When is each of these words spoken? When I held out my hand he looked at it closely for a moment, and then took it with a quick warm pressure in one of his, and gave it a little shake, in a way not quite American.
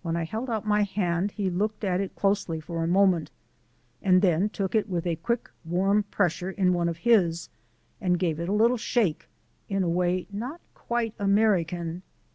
When 0.00 0.16
I 0.16 0.24
held 0.24 0.48
out 0.48 0.66
my 0.66 0.84
hand 0.84 1.32
he 1.32 1.50
looked 1.50 1.84
at 1.84 2.00
it 2.00 2.16
closely 2.16 2.60
for 2.60 2.82
a 2.82 2.86
moment, 2.88 3.30
and 4.00 4.22
then 4.22 4.48
took 4.48 4.74
it 4.74 4.88
with 4.88 5.06
a 5.06 5.16
quick 5.16 5.50
warm 5.66 6.04
pressure 6.04 6.50
in 6.52 6.72
one 6.72 6.88
of 6.88 6.96
his, 7.04 7.50
and 8.00 8.18
gave 8.18 8.40
it 8.40 8.48
a 8.48 8.54
little 8.54 8.78
shake, 8.78 9.28
in 9.68 9.82
a 9.82 9.86
way 9.90 10.26
not 10.32 10.62
quite 10.74 11.12
American. 11.18 12.00